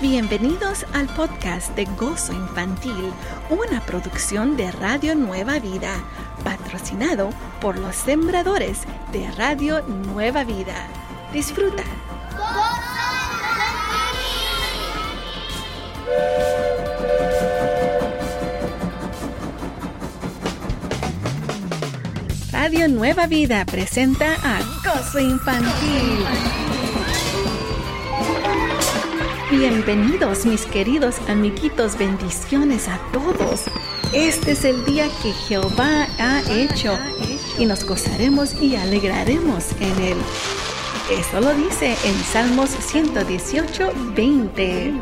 [0.00, 3.12] Bienvenidos al podcast de Gozo Infantil,
[3.50, 5.92] una producción de Radio Nueva Vida,
[6.42, 7.28] patrocinado
[7.60, 8.78] por los sembradores
[9.12, 10.88] de Radio Nueva Vida.
[11.34, 11.84] Disfruta.
[22.52, 26.59] Radio Nueva Vida presenta a Gozo Infantil.
[29.50, 33.64] Bienvenidos mis queridos amiguitos, bendiciones a todos.
[34.12, 36.96] Este es el día que Jehová ha hecho
[37.58, 40.16] y nos gozaremos y alegraremos en él.
[41.10, 44.94] Eso lo dice en Salmos 118, 20.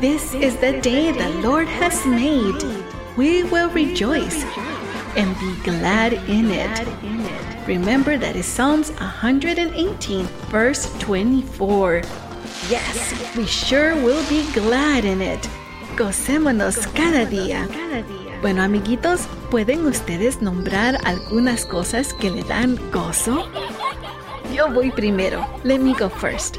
[0.00, 2.64] This is the day the Lord has made.
[3.16, 4.44] We will rejoice
[5.16, 6.86] and be glad in it.
[7.66, 12.02] Remember that is Psalms 118, verse 24.
[12.68, 15.40] Yes, we sure will be glad in it.
[15.96, 17.68] Gocémonos cada día.
[18.42, 23.46] Bueno, amiguitos, ¿pueden ustedes nombrar algunas cosas que le dan gozo?
[24.54, 25.46] Yo voy primero.
[25.62, 26.58] Let me go first.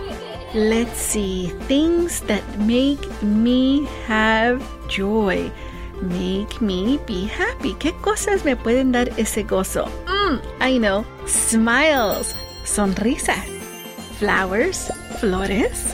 [0.54, 1.52] Let's see.
[1.68, 5.52] Things that make me have joy.
[6.02, 7.74] Make me be happy.
[7.76, 9.86] ¿Qué cosas me pueden dar ese gozo?
[10.08, 11.06] Mm, I know.
[11.28, 12.34] Smiles.
[12.64, 13.36] Sonrisa.
[14.20, 14.90] Flowers.
[15.20, 15.94] Flores.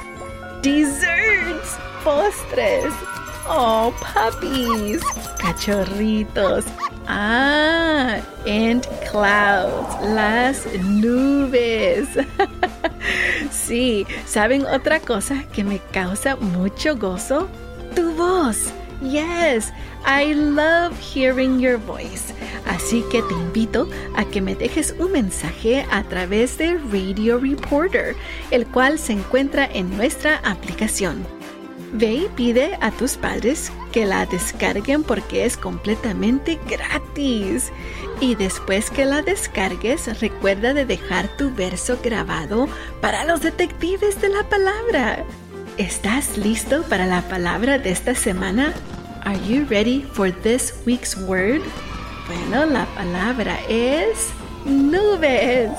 [0.62, 1.78] Desserts.
[2.04, 2.94] Postres.
[3.48, 5.02] Oh, puppies.
[5.40, 6.66] Cachorritos.
[7.08, 9.96] Ah, and clouds.
[10.04, 12.08] Las nubes.
[13.52, 17.48] sí, ¿saben otra cosa que me causa mucho gozo?
[17.96, 18.72] Tu voz.
[19.02, 19.74] Yes,
[20.06, 22.34] I love hearing your voice.
[22.68, 28.16] Así que te invito a que me dejes un mensaje a través de Radio Reporter,
[28.52, 31.26] el cual se encuentra en nuestra aplicación.
[31.94, 37.72] Ve y pide a tus padres que la descarguen porque es completamente gratis.
[38.20, 42.70] Y después que la descargues, recuerda de dejar tu verso grabado
[43.02, 45.26] para los detectives de la palabra.
[45.78, 48.74] ¿Estás listo para la palabra de esta semana?
[49.24, 51.62] Are you ready for this week's word?
[52.28, 54.30] Bueno, la palabra es
[54.66, 55.72] nubes.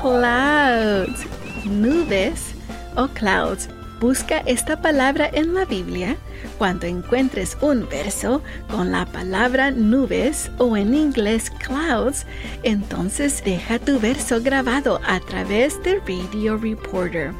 [0.00, 1.26] Clouds.
[1.64, 2.54] Nubes
[2.96, 3.68] o clouds.
[3.98, 6.16] Busca esta palabra en la Biblia
[6.58, 12.26] cuando encuentres un verso con la palabra nubes o en inglés clouds,
[12.62, 17.32] entonces deja tu verso grabado a través de Radio Reporter.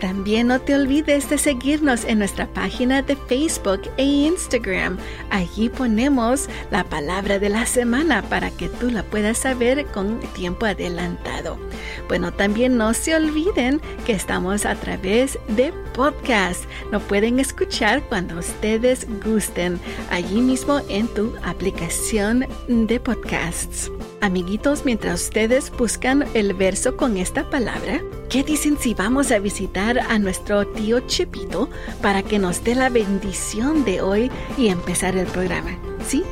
[0.00, 4.96] También no te olvides de seguirnos en nuestra página de Facebook e Instagram.
[5.30, 10.66] Allí ponemos la palabra de la semana para que tú la puedas saber con tiempo
[10.66, 11.58] adelantado.
[12.06, 16.64] Bueno, también no se olviden que estamos a través de podcast.
[16.92, 19.80] Lo pueden escuchar cuando ustedes gusten,
[20.10, 23.90] allí mismo en tu aplicación de podcasts.
[24.20, 30.00] Amiguitos, mientras ustedes buscan el verso con esta palabra, ¿qué dicen si vamos a visitar
[30.00, 31.70] a nuestro tío Chepito
[32.02, 35.78] para que nos dé la bendición de hoy y empezar el programa?
[36.06, 36.24] ¿Sí?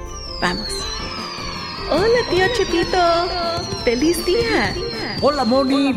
[0.43, 0.69] Vamos.
[1.89, 2.99] Hola tío Chepito,
[3.85, 4.75] feliz día.
[5.23, 5.97] Hola Moni,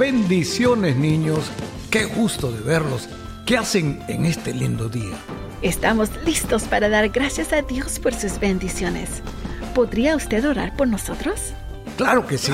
[0.00, 1.48] bendiciones niños,
[1.90, 3.08] qué gusto de verlos.
[3.46, 5.16] ¿Qué hacen en este lindo día?
[5.62, 9.22] Estamos listos para dar gracias a Dios por sus bendiciones.
[9.74, 11.52] ¿Podría usted orar por nosotros?
[11.96, 12.52] Claro que sí,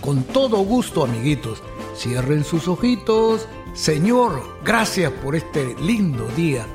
[0.00, 1.62] con todo gusto amiguitos.
[1.96, 3.48] Cierren sus ojitos.
[3.74, 6.66] Señor, gracias por este lindo día.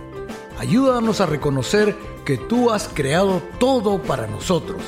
[0.60, 4.82] Ayúdanos a reconocer que tú has creado todo para nosotros.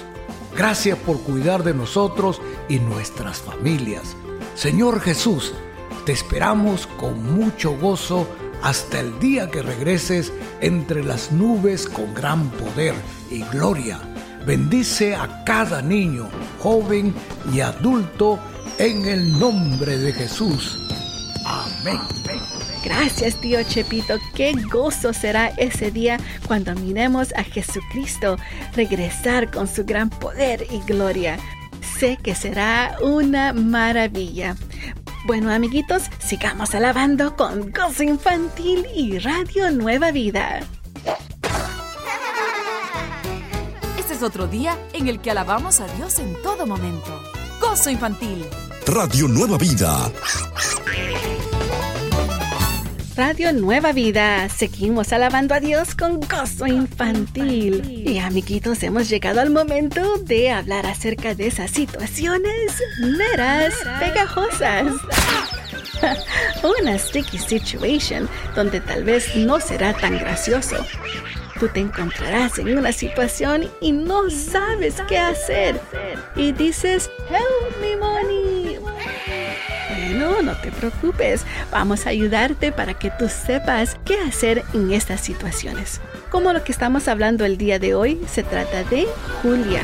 [0.58, 4.16] Gracias por cuidar de nosotros y nuestras familias.
[4.56, 5.54] Señor Jesús,
[6.06, 8.28] te esperamos con mucho gozo
[8.62, 12.96] hasta el día que regreses entre las nubes con gran poder
[13.30, 14.09] y gloria.
[14.50, 16.28] Bendice a cada niño,
[16.58, 17.14] joven
[17.54, 18.40] y adulto
[18.80, 20.90] en el nombre de Jesús.
[21.46, 22.00] Amén.
[22.84, 24.18] Gracias, tío Chepito.
[24.34, 26.18] Qué gozo será ese día
[26.48, 28.38] cuando miremos a Jesucristo
[28.76, 31.38] regresar con su gran poder y gloria.
[32.00, 34.56] Sé que será una maravilla.
[35.28, 40.62] Bueno, amiguitos, sigamos alabando con Gozo Infantil y Radio Nueva Vida.
[44.20, 47.22] Es otro día en el que alabamos a Dios en todo momento.
[47.62, 48.46] Gozo Infantil.
[48.86, 50.12] Radio Nueva Vida.
[53.16, 54.50] Radio Nueva Vida.
[54.50, 58.04] Seguimos alabando a Dios con gozo infantil.
[58.06, 64.94] Y amiguitos, hemos llegado al momento de hablar acerca de esas situaciones meras pegajosas.
[66.82, 70.76] Una sticky situation donde tal vez no será tan gracioso.
[71.60, 75.80] Tú te encontrarás en una situación y no sabes qué hacer.
[76.36, 78.78] Y dices, help me, money.
[78.78, 81.44] Bueno, no te preocupes.
[81.70, 86.00] Vamos a ayudarte para que tú sepas qué hacer en estas situaciones.
[86.30, 89.06] Como lo que estamos hablando el día de hoy, se trata de
[89.42, 89.82] Julia.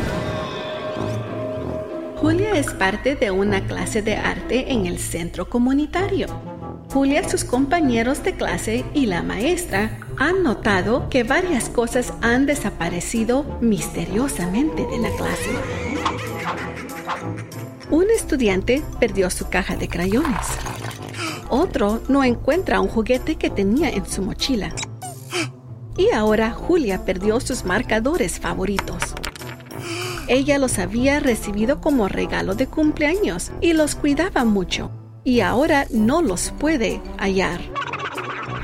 [2.18, 6.55] Julia es parte de una clase de arte en el centro comunitario.
[6.96, 13.44] Julia, sus compañeros de clase y la maestra han notado que varias cosas han desaparecido
[13.60, 15.50] misteriosamente de la clase.
[17.92, 20.48] Un estudiante perdió su caja de crayones.
[21.50, 24.72] Otro no encuentra un juguete que tenía en su mochila.
[25.98, 29.04] Y ahora Julia perdió sus marcadores favoritos.
[30.30, 34.92] Ella los había recibido como regalo de cumpleaños y los cuidaba mucho,
[35.26, 37.60] y ahora no los puede hallar.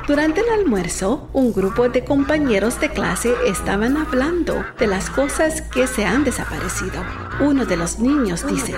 [0.08, 5.88] Durante el almuerzo, un grupo de compañeros de clase estaban hablando de las cosas que
[5.88, 7.04] se han desaparecido.
[7.40, 8.76] Uno de los niños dice,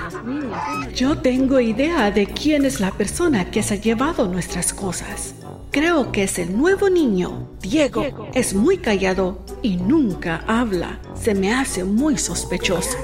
[0.93, 5.35] yo tengo idea de quién es la persona que se ha llevado nuestras cosas.
[5.71, 8.29] Creo que es el nuevo niño, Diego.
[8.35, 10.99] Es muy callado y nunca habla.
[11.19, 12.97] Se me hace muy sospechoso.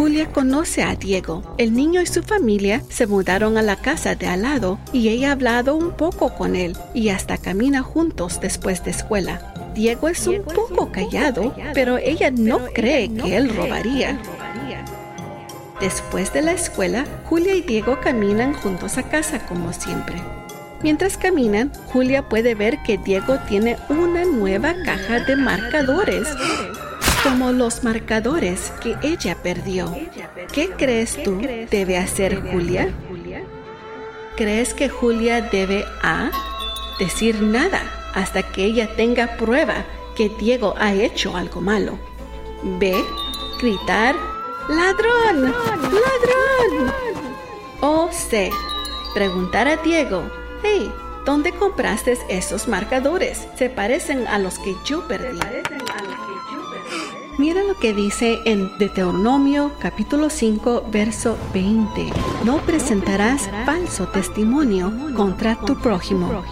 [0.00, 1.42] Julia conoce a Diego.
[1.58, 5.28] El niño y su familia se mudaron a la casa de al lado y ella
[5.28, 9.52] ha hablado un poco con él y hasta camina juntos después de escuela.
[9.74, 14.18] Diego es un poco callado, pero ella no cree que él robaría.
[15.82, 20.16] Después de la escuela, Julia y Diego caminan juntos a casa como siempre.
[20.82, 26.26] Mientras caminan, Julia puede ver que Diego tiene una nueva caja de marcadores,
[27.22, 29.94] como los marcadores que ella perdió.
[30.52, 31.40] ¿Qué crees tú
[31.70, 32.92] debe hacer Julia?
[34.36, 36.30] ¿Crees que Julia debe A.
[36.98, 37.80] decir nada
[38.14, 39.84] hasta que ella tenga prueba
[40.16, 41.98] que Diego ha hecho algo malo?
[42.62, 43.02] B.
[43.60, 44.14] gritar
[44.68, 45.52] ¡Ladrón!
[45.52, 46.92] ¡Ladrón!
[47.80, 48.50] O C.
[49.14, 50.22] preguntar a Diego
[50.62, 50.92] Hey,
[51.24, 53.46] ¿dónde compraste esos marcadores?
[53.56, 55.38] Se parecen a los que yo perdí.
[57.38, 62.12] Mira lo que dice en Deuteronomio capítulo 5 verso 20.
[62.44, 66.42] No presentarás falso testimonio contra tu prójimo.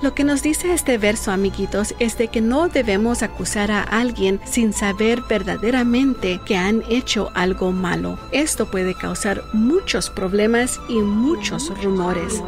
[0.00, 4.40] Lo que nos dice este verso, amiguitos, es de que no debemos acusar a alguien
[4.44, 8.16] sin saber verdaderamente que han hecho algo malo.
[8.30, 12.40] Esto puede causar muchos problemas y muchos rumores.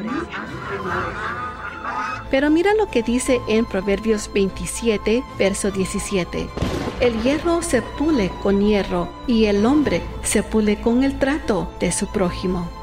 [2.30, 6.48] Pero mira lo que dice en Proverbios 27, verso 17.
[7.00, 11.92] El hierro se pule con hierro y el hombre se pule con el trato de
[11.92, 12.79] su prójimo.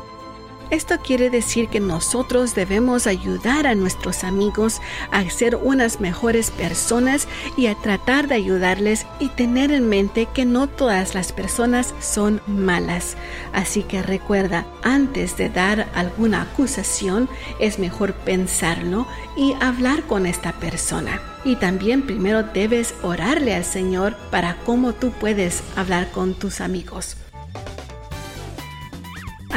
[0.69, 4.81] Esto quiere decir que nosotros debemos ayudar a nuestros amigos
[5.11, 10.45] a ser unas mejores personas y a tratar de ayudarles y tener en mente que
[10.45, 13.15] no todas las personas son malas.
[13.53, 17.29] Así que recuerda, antes de dar alguna acusación,
[17.59, 21.21] es mejor pensarlo y hablar con esta persona.
[21.45, 27.15] Y también primero debes orarle al Señor para cómo tú puedes hablar con tus amigos.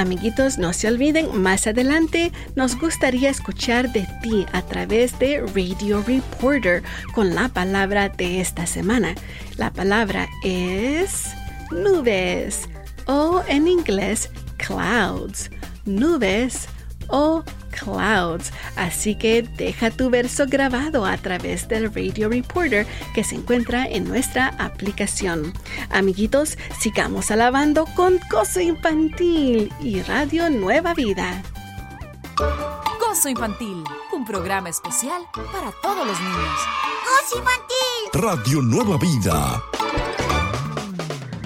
[0.01, 6.03] Amiguitos, no se olviden, más adelante nos gustaría escuchar de ti a través de Radio
[6.03, 6.83] Reporter
[7.15, 9.15] con la palabra de esta semana.
[9.59, 11.27] La palabra es
[11.71, 12.67] nubes
[13.05, 15.51] o en inglés clouds.
[15.85, 16.67] Nubes
[17.09, 18.53] o clouds.
[18.77, 24.05] Así que deja tu verso grabado a través del Radio Reporter que se encuentra en
[24.05, 25.53] nuestra aplicación.
[25.91, 31.43] Amiguitos, sigamos alabando con Gozo Infantil y Radio Nueva Vida.
[33.01, 36.61] Gozo Infantil, un programa especial para todos los niños.
[37.05, 38.21] Gozo Infantil.
[38.23, 39.80] Radio Nueva Vida.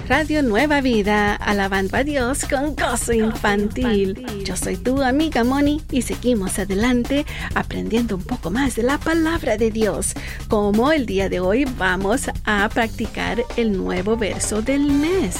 [0.07, 4.23] Radio Nueva Vida, alabando a Dios con gozo infantil.
[4.43, 9.57] Yo soy tu amiga Moni y seguimos adelante aprendiendo un poco más de la palabra
[9.57, 10.13] de Dios.
[10.47, 15.37] Como el día de hoy vamos a practicar el nuevo verso del mes.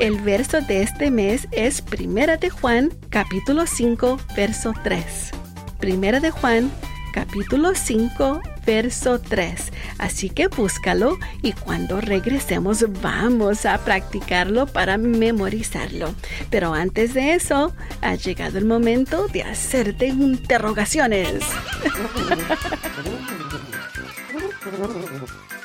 [0.00, 5.04] El verso de este mes es Primera de Juan, capítulo 5, verso 3.
[5.80, 6.70] Primera de Juan,
[7.12, 9.72] capítulo 5, verso 3.
[9.98, 16.14] Así que búscalo y cuando regresemos vamos a practicarlo para memorizarlo.
[16.50, 21.44] Pero antes de eso, ha llegado el momento de hacerte interrogaciones.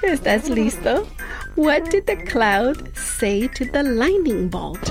[0.02, 1.08] ¿Estás listo?
[1.56, 4.90] What did the cloud say to the lightning bolt?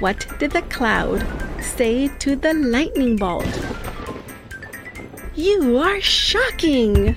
[0.00, 1.24] What did the cloud
[1.60, 3.44] say to the lightning bolt,
[5.40, 7.16] You are shocking.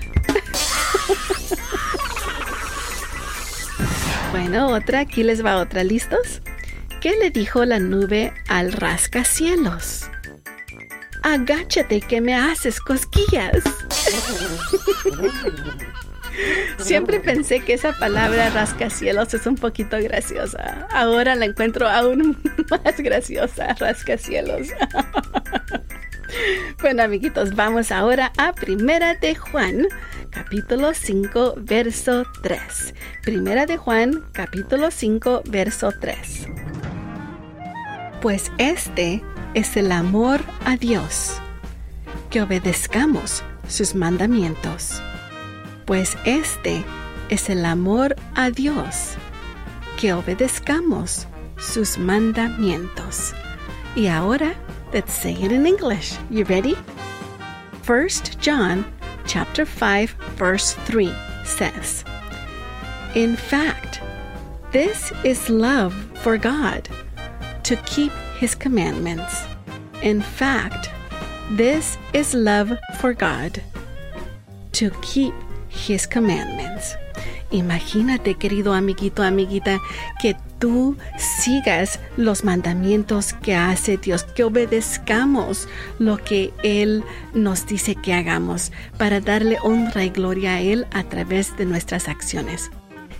[4.30, 6.40] bueno, otra, aquí les va otra, ¿listos?
[7.02, 10.08] ¿Qué le dijo la nube al rascacielos?
[11.22, 13.62] Agáchate que me haces cosquillas.
[16.78, 20.88] Siempre pensé que esa palabra rascacielos es un poquito graciosa.
[20.90, 22.38] Ahora la encuentro aún
[22.70, 24.68] más graciosa, rascacielos.
[26.80, 29.86] Bueno, amiguitos, vamos ahora a Primera de Juan,
[30.30, 32.94] capítulo 5, verso 3.
[33.22, 36.48] Primera de Juan, capítulo 5, verso 3.
[38.20, 39.22] Pues este
[39.54, 41.38] es el amor a Dios,
[42.30, 45.02] que obedezcamos sus mandamientos.
[45.84, 46.84] Pues este
[47.28, 49.14] es el amor a Dios,
[50.00, 51.26] que obedezcamos
[51.58, 53.34] sus mandamientos.
[53.94, 54.54] Y ahora
[54.94, 56.16] Let's say it in English.
[56.30, 56.74] You ready?
[57.84, 58.08] 1
[58.38, 58.84] John
[59.26, 61.12] chapter 5 verse 3
[61.44, 62.04] says,
[63.16, 64.00] In fact,
[64.70, 66.88] this is love for God,
[67.64, 69.42] to keep his commandments.
[70.02, 70.90] In fact,
[71.50, 73.60] this is love for God,
[74.78, 75.34] to keep
[75.68, 76.94] his commandments.
[77.50, 79.80] Imagínate, querido amiguito, amiguita,
[80.22, 85.68] que tú sigas los mandamientos que hace Dios, que obedezcamos
[85.98, 87.04] lo que Él
[87.34, 92.08] nos dice que hagamos para darle honra y gloria a Él a través de nuestras
[92.08, 92.70] acciones.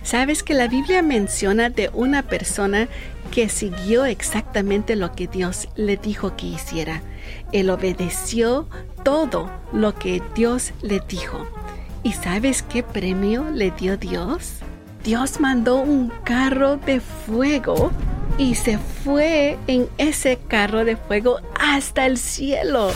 [0.01, 2.87] Sabes que la Biblia menciona de una persona
[3.29, 7.03] que siguió exactamente lo que Dios le dijo que hiciera.
[7.51, 8.67] Él obedeció
[9.03, 11.47] todo lo que Dios le dijo.
[12.01, 14.63] ¿Y sabes qué premio le dio Dios?
[15.05, 17.91] Dios mandó un carro de fuego
[18.39, 22.89] y se fue en ese carro de fuego hasta el cielo.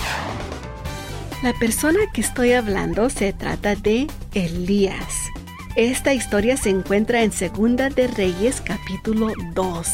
[1.43, 5.27] La persona que estoy hablando se trata de Elías.
[5.75, 9.87] Esta historia se encuentra en Segunda de Reyes capítulo 2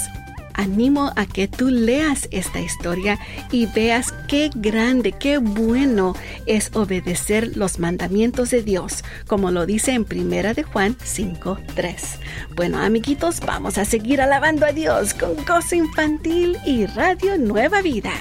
[0.55, 3.19] animo a que tú leas esta historia
[3.51, 9.91] y veas qué grande, qué bueno es obedecer los mandamientos de Dios, como lo dice
[9.91, 12.19] en Primera de Juan 5:3.
[12.55, 18.11] Bueno, amiguitos, vamos a seguir alabando a Dios con gozo infantil y Radio Nueva Vida.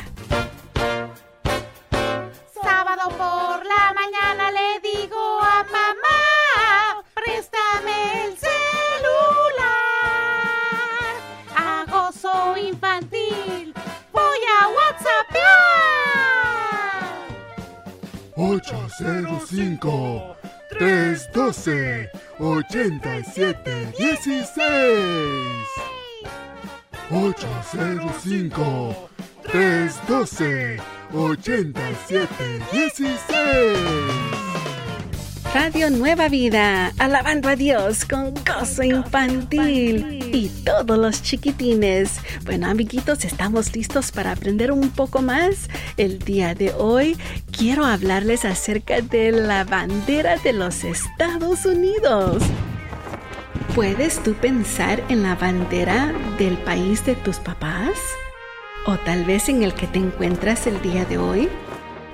[23.24, 24.60] 17 16
[27.10, 29.08] 805
[29.50, 30.80] 312
[31.12, 33.14] 87 16
[35.54, 42.18] Radio Nueva Vida, alabando a Dios con gozo infantil y todos los chiquitines.
[42.44, 45.70] Bueno, amiguitos, estamos listos para aprender un poco más.
[45.96, 47.16] El día de hoy
[47.52, 52.42] quiero hablarles acerca de la bandera de los Estados Unidos.
[53.74, 57.98] ¿Puedes tú pensar en la bandera del país de tus papás?
[58.86, 61.48] ¿O tal vez en el que te encuentras el día de hoy?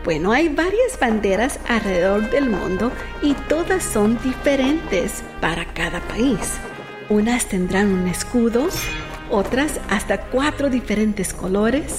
[0.02, 2.90] Bueno, hay varias banderas alrededor del mundo
[3.20, 6.58] y todas son diferentes para cada país.
[7.10, 8.68] Unas tendrán un escudo,
[9.30, 11.98] otras hasta cuatro diferentes colores.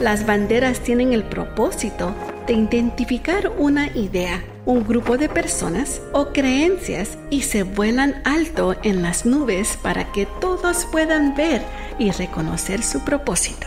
[0.00, 2.14] Las banderas tienen el propósito
[2.46, 9.02] de identificar una idea, un grupo de personas o creencias y se vuelan alto en
[9.02, 11.62] las nubes para que todos puedan ver
[11.98, 13.66] y reconocer su propósito.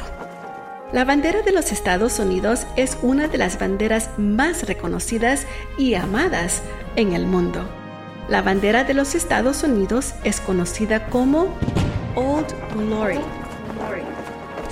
[0.93, 5.45] La bandera de los Estados Unidos es una de las banderas más reconocidas
[5.77, 6.61] y amadas
[6.95, 7.67] en el mundo.
[8.29, 11.53] La bandera de los Estados Unidos es conocida como
[12.15, 13.19] Old Glory.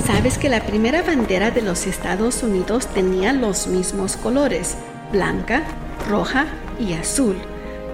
[0.06, 4.78] ¿Sabes que la primera bandera de los Estados Unidos tenía los mismos colores,
[5.12, 5.64] blanca,
[6.08, 6.48] roja
[6.80, 7.36] y azul,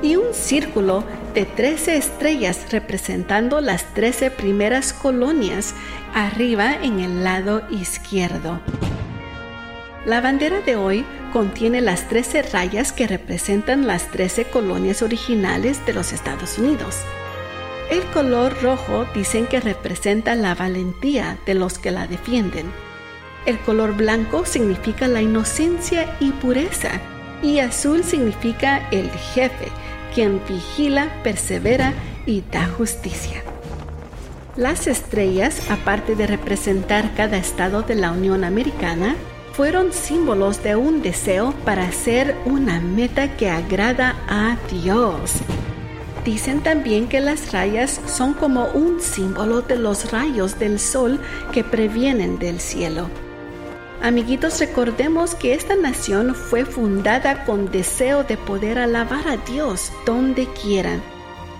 [0.01, 5.73] y un círculo de 13 estrellas representando las 13 primeras colonias
[6.13, 8.59] arriba en el lado izquierdo.
[10.05, 15.93] La bandera de hoy contiene las 13 rayas que representan las 13 colonias originales de
[15.93, 16.95] los Estados Unidos.
[17.91, 22.65] El color rojo dicen que representa la valentía de los que la defienden.
[23.45, 26.99] El color blanco significa la inocencia y pureza
[27.41, 29.67] y azul significa el jefe,
[30.13, 31.93] quien vigila, persevera
[32.25, 33.43] y da justicia.
[34.55, 39.15] Las estrellas, aparte de representar cada estado de la Unión Americana,
[39.53, 45.33] fueron símbolos de un deseo para ser una meta que agrada a Dios.
[46.25, 51.19] Dicen también que las rayas son como un símbolo de los rayos del sol
[51.53, 53.09] que previenen del cielo.
[54.07, 60.47] Amiguitos, recordemos que esta nación fue fundada con deseo de poder alabar a Dios donde
[60.47, 61.01] quieran.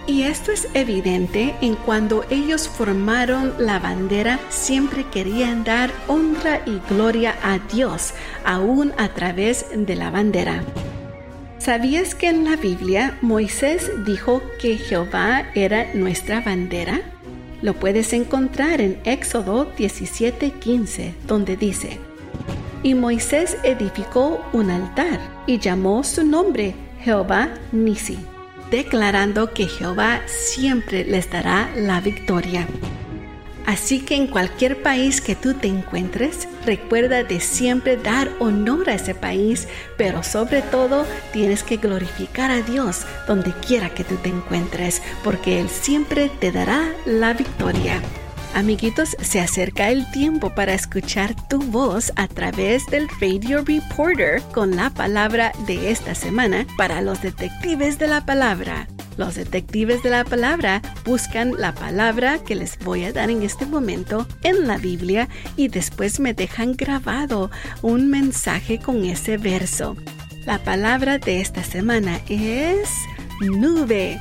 [0.07, 6.79] Y esto es evidente en cuando ellos formaron la bandera, siempre querían dar honra y
[6.89, 8.13] gloria a Dios,
[8.45, 10.63] aún a través de la bandera.
[11.57, 17.01] ¿Sabías que en la Biblia Moisés dijo que Jehová era nuestra bandera?
[17.61, 22.06] Lo puedes encontrar en Éxodo 17:15, donde dice,
[22.87, 28.17] y Moisés edificó un altar y llamó su nombre Jehová Nisi,
[28.71, 32.65] declarando que Jehová siempre les dará la victoria.
[33.65, 38.93] Así que en cualquier país que tú te encuentres, recuerda de siempre dar honor a
[38.93, 39.67] ese país,
[39.97, 45.59] pero sobre todo tienes que glorificar a Dios donde quiera que tú te encuentres, porque
[45.59, 48.01] Él siempre te dará la victoria.
[48.57, 54.75] Amiguitos, se acerca el tiempo para escuchar tu voz a través del Radio Reporter con
[54.75, 58.87] la palabra de esta semana para los detectives de la palabra.
[59.15, 63.67] Los detectives de la palabra buscan la palabra que les voy a dar en este
[63.67, 67.51] momento en la Biblia y después me dejan grabado
[67.83, 69.95] un mensaje con ese verso.
[70.47, 72.89] La palabra de esta semana es
[73.39, 74.19] nube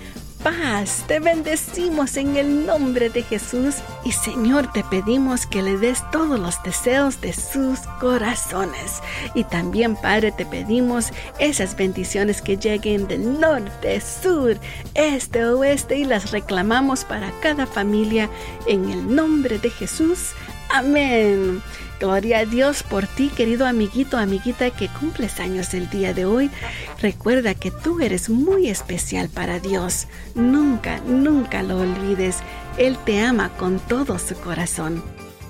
[0.43, 1.03] paz.
[1.07, 6.39] Te bendecimos en el nombre de Jesús y Señor te pedimos que le des todos
[6.39, 9.01] los deseos de sus corazones.
[9.33, 14.57] Y también Padre te pedimos esas bendiciones que lleguen del norte, sur,
[14.93, 18.29] este, oeste y las reclamamos para cada familia
[18.67, 20.33] en el nombre de Jesús.
[20.73, 21.61] Amén.
[21.99, 26.49] Gloria a Dios por ti, querido amiguito, amiguita que cumples años el día de hoy.
[26.99, 30.07] Recuerda que tú eres muy especial para Dios.
[30.33, 32.37] Nunca, nunca lo olvides.
[32.79, 35.03] Él te ama con todo su corazón.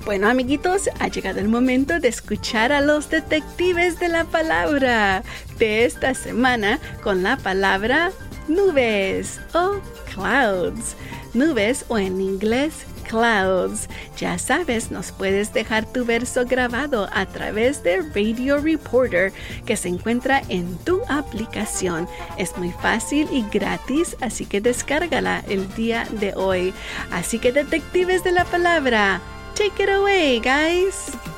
[0.04, 5.24] Bueno, amiguitos, ha llegado el momento de escuchar a los detectives de la palabra
[5.58, 8.12] de esta semana con la palabra
[8.50, 9.80] nubes o
[10.14, 10.98] clouds.
[11.34, 13.88] Nubes o en inglés Clouds.
[14.18, 19.32] Ya sabes, nos puedes dejar tu verso grabado a través de Radio Reporter
[19.66, 22.08] que se encuentra en tu aplicación.
[22.38, 26.74] Es muy fácil y gratis, así que descárgala el día de hoy.
[27.12, 29.22] Así que detectives de la palabra,
[29.56, 31.33] take it away, guys.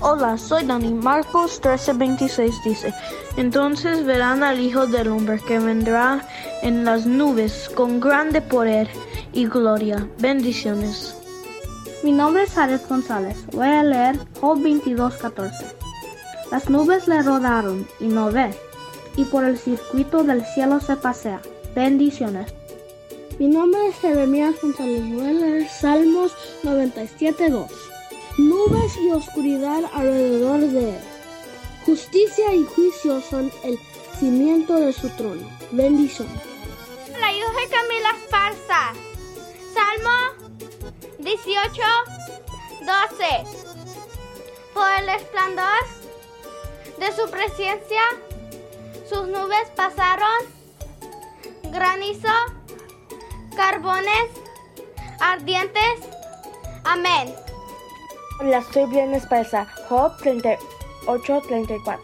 [0.00, 0.92] Hola, soy Dani.
[0.94, 2.94] Marcos 13:26 dice,
[3.36, 6.24] entonces verán al Hijo del Hombre que vendrá
[6.62, 8.88] en las nubes con grande poder
[9.32, 10.08] y gloria.
[10.20, 11.16] Bendiciones.
[12.04, 13.38] Mi nombre es Ares González.
[13.52, 15.66] Voy a leer Job 22:14.
[16.52, 18.54] Las nubes le rodaron y no ve,
[19.16, 21.40] y por el circuito del cielo se pasea.
[21.74, 22.54] Bendiciones.
[23.40, 25.02] Mi nombre es Jeremías González.
[25.12, 26.32] Voy a leer Salmos
[26.62, 27.87] 97:2
[28.38, 31.00] nubes y oscuridad alrededor de él.
[31.84, 33.78] Justicia y juicio son el
[34.18, 35.48] cimiento de su trono.
[35.72, 36.28] Bendición.
[37.20, 38.92] La yo soy Camila Esparza.
[39.74, 40.54] Salmo
[41.18, 41.82] 18,
[42.80, 43.58] 12.
[44.72, 45.84] Por el esplendor
[46.98, 48.02] de su presencia,
[49.08, 50.46] sus nubes pasaron,
[51.64, 52.28] granizo,
[53.56, 54.30] carbones
[55.20, 56.00] ardientes.
[56.84, 57.47] Amén.
[58.42, 62.02] La Biblia en Espesa, Job 38, 34.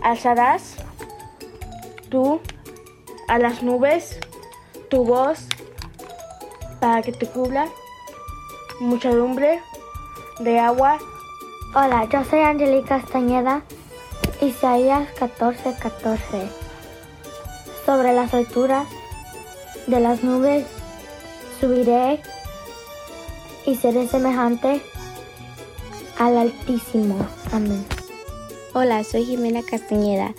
[0.00, 0.76] Alzarás
[2.08, 2.40] tú
[3.26, 4.20] a las nubes
[4.88, 5.48] tu voz
[6.78, 7.66] para que te cubra
[8.78, 9.60] muchedumbre
[10.38, 10.98] de agua.
[11.74, 13.62] Hola, yo soy Angelica Castañeda,
[14.40, 16.48] Isaías 14, 14.
[17.84, 18.86] Sobre las alturas
[19.88, 20.64] de las nubes
[21.60, 22.22] subiré
[23.66, 24.80] y seré semejante
[26.18, 27.16] al Altísimo.
[27.52, 27.84] Amén.
[28.74, 30.34] Hola, soy Jimena Castañeda.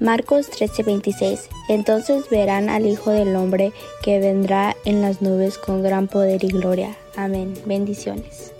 [0.00, 1.48] Marcos 13:26.
[1.68, 6.48] Entonces verán al Hijo del Hombre que vendrá en las nubes con gran poder y
[6.48, 6.96] gloria.
[7.16, 7.54] Amén.
[7.66, 8.52] Bendiciones.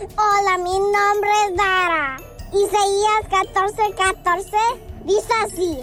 [0.00, 2.16] Hola, mi nombre es Dara.
[2.52, 4.56] Isaías 14:14 14,
[5.04, 5.78] dice así.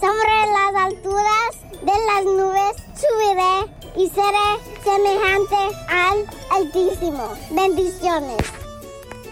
[0.00, 1.50] Sobre las alturas
[1.82, 4.48] de las nubes subiré y seré
[4.84, 7.32] semejante al Altísimo.
[7.50, 8.57] Bendiciones.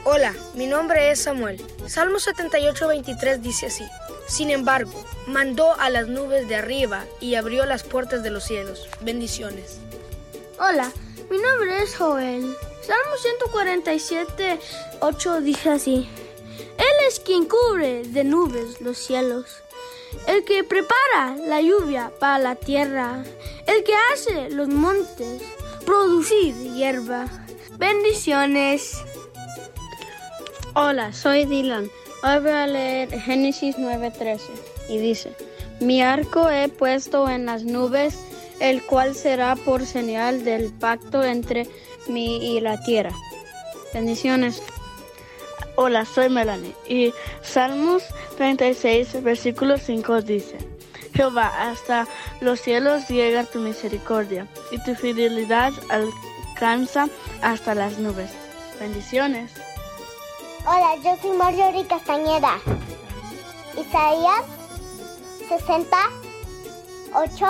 [0.08, 1.60] Hola, mi nombre es Samuel.
[1.88, 3.84] Salmo 78, 23 dice así.
[4.28, 4.92] Sin embargo,
[5.26, 8.88] mandó a las nubes de arriba y abrió las puertas de los cielos.
[9.00, 9.78] Bendiciones.
[10.60, 10.92] Hola,
[11.28, 12.56] mi nombre es Joel.
[12.82, 14.60] Salmo 147,
[15.00, 16.08] 8 dice así.
[16.78, 19.64] Él es quien cubre de nubes los cielos,
[20.28, 23.24] el que prepara la lluvia para la tierra,
[23.66, 25.42] el que hace los montes
[25.84, 27.26] producir hierba.
[27.76, 29.02] Bendiciones.
[30.78, 31.90] Hola, soy Dylan.
[32.22, 34.40] Hoy voy a leer Génesis 9:13
[34.90, 35.32] y dice,
[35.80, 38.18] mi arco he puesto en las nubes,
[38.60, 41.66] el cual será por señal del pacto entre
[42.08, 43.12] mí y la tierra.
[43.94, 44.62] Bendiciones.
[45.76, 48.02] Hola, soy Melanie y Salmos
[48.36, 50.58] 36, versículo 5 dice,
[51.14, 52.06] Jehová, hasta
[52.42, 57.08] los cielos llega tu misericordia y tu fidelidad alcanza
[57.40, 58.30] hasta las nubes.
[58.78, 59.65] Bendiciones.
[60.68, 62.58] Hola, yo soy Marjorie Castañeda.
[63.78, 64.42] Isaías
[65.48, 67.46] 68.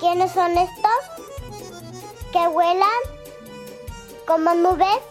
[0.00, 0.90] ¿Quiénes son estos?
[2.32, 2.88] Que vuelan
[4.26, 5.02] como nubes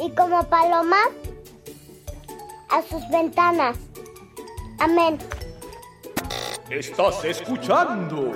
[0.00, 1.08] y como palomas
[2.70, 3.76] a sus ventanas.
[4.78, 5.18] Amén.
[6.70, 8.32] Estás escuchando.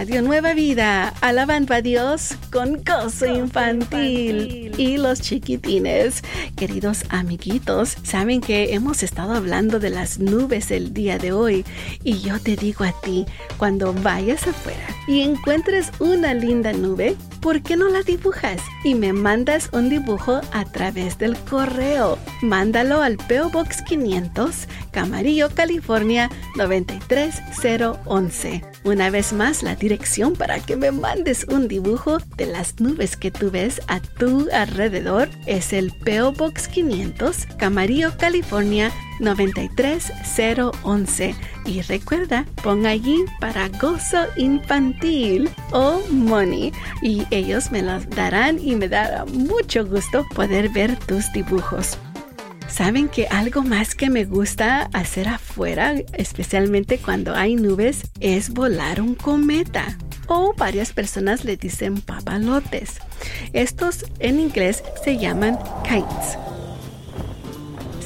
[0.00, 4.72] Radio Nueva Vida, alabando a Dios con gozo infantil.
[4.78, 6.22] Y los chiquitines,
[6.56, 11.66] queridos amiguitos, saben que hemos estado hablando de las nubes el día de hoy.
[12.02, 13.26] Y yo te digo a ti,
[13.58, 18.62] cuando vayas afuera y encuentres una linda nube, ¿por qué no la dibujas?
[18.84, 22.18] Y me mandas un dibujo a través del correo.
[22.40, 28.69] Mándalo al PO Box 500, Camarillo, California 93011.
[28.82, 33.30] Una vez más, la dirección para que me mandes un dibujo de las nubes que
[33.30, 38.90] tú ves a tu alrededor es el PO Box 500, Camarillo, California
[39.20, 41.34] 93011.
[41.66, 46.72] Y recuerda, pon allí para gozo infantil o money.
[47.02, 51.98] Y ellos me los darán y me dará mucho gusto poder ver tus dibujos.
[52.70, 59.00] ¿Saben que algo más que me gusta hacer afuera, especialmente cuando hay nubes, es volar
[59.00, 59.98] un cometa?
[60.28, 63.00] O varias personas le dicen papalotes.
[63.52, 66.38] Estos en inglés se llaman kites.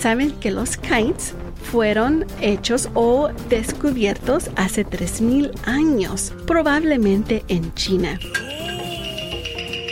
[0.00, 1.34] ¿Saben que los kites
[1.70, 8.18] fueron hechos o descubiertos hace 3.000 años, probablemente en China?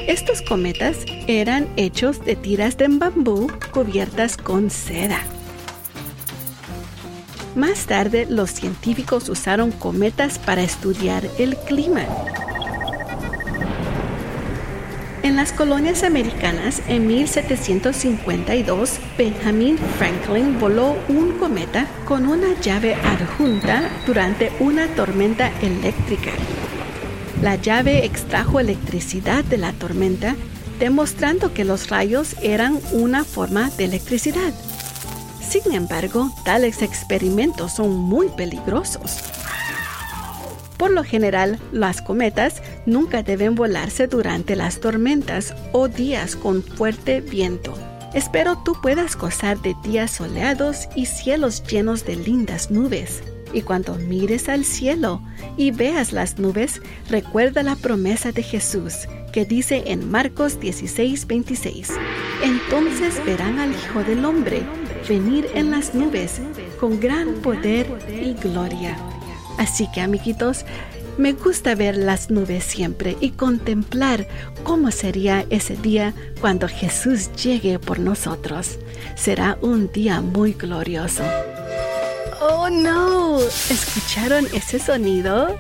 [0.09, 0.97] Estos cometas
[1.29, 5.21] eran hechos de tiras de bambú cubiertas con seda.
[7.55, 12.05] Más tarde, los científicos usaron cometas para estudiar el clima.
[15.23, 23.88] En las colonias americanas, en 1752, Benjamin Franklin voló un cometa con una llave adjunta
[24.05, 26.33] durante una tormenta eléctrica.
[27.42, 30.37] La llave extrajo electricidad de la tormenta,
[30.78, 34.55] demostrando que los rayos eran una forma de electricidad.
[35.40, 39.18] Sin embargo, tales experimentos son muy peligrosos.
[40.76, 47.20] Por lo general, las cometas nunca deben volarse durante las tormentas o días con fuerte
[47.20, 47.74] viento.
[48.14, 53.20] Espero tú puedas gozar de días soleados y cielos llenos de lindas nubes.
[53.53, 55.23] Y cuando mires al cielo
[55.57, 61.91] y veas las nubes, recuerda la promesa de Jesús que dice en Marcos 16, 26.
[62.43, 64.62] Entonces verán al Hijo del Hombre
[65.09, 66.41] venir en las nubes
[66.79, 68.97] con gran poder y gloria.
[69.59, 70.65] Así que amiguitos,
[71.19, 74.27] me gusta ver las nubes siempre y contemplar
[74.62, 78.79] cómo sería ese día cuando Jesús llegue por nosotros.
[79.15, 81.23] Será un día muy glorioso.
[82.44, 85.57] Oh no, ¿escucharon ese sonido?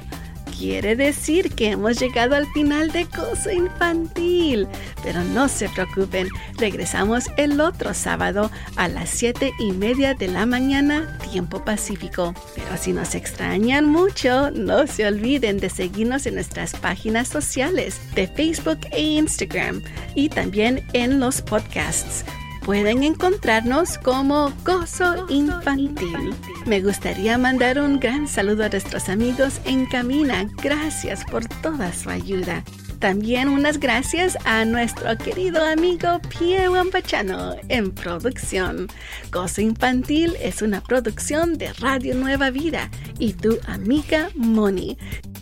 [0.62, 4.68] quiere decir que hemos llegado al final de Gozo Infantil.
[5.02, 10.46] Pero no se preocupen, regresamos el otro sábado a las 7 y media de la
[10.46, 12.32] mañana, tiempo pacífico.
[12.54, 18.28] Pero si nos extrañan mucho, no se olviden de seguirnos en nuestras páginas sociales de
[18.28, 19.82] Facebook e Instagram
[20.14, 22.24] y también en los podcasts
[22.64, 26.34] pueden encontrarnos como Gozo Infantil.
[26.66, 30.48] Me gustaría mandar un gran saludo a nuestros amigos en Camina.
[30.62, 32.64] Gracias por toda su ayuda.
[33.02, 38.86] También unas gracias a nuestro querido amigo Pierre Wampachano en producción.
[39.32, 44.98] Gozo Infantil es una producción de Radio Nueva Vida y tu amiga Moni.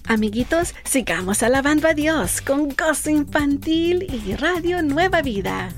[0.07, 5.69] Amiguitos, sigamos alabando a Dios con Gozo Infantil y Radio Nueva Vida.